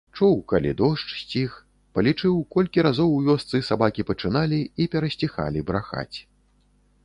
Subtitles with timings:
[0.17, 1.51] Чуў, калі дождж сціх,
[1.97, 6.17] палічыў, колькі разоў у вёсцы сабакі пачыналі і перасціхалі брахаць.